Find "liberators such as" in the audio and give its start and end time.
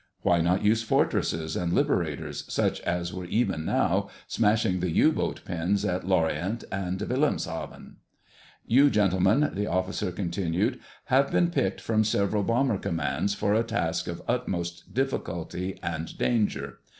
1.73-3.13